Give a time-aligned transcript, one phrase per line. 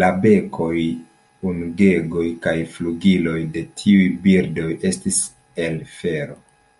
[0.00, 0.80] La bekoj,
[1.50, 5.22] ungegoj kaj flugiloj de tiuj birdoj estis
[5.68, 6.38] el fero.